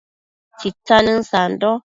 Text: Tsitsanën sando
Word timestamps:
Tsitsanën 0.57 1.21
sando 1.31 1.69